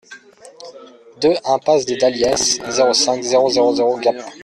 deux 1.21 1.35
impasse 1.45 1.85
des 1.85 1.95
Dahlias, 1.95 2.57
zéro 2.69 2.91
cinq, 2.91 3.21
zéro 3.21 3.51
zéro 3.51 3.75
zéro 3.75 3.99
Gap 3.99 4.15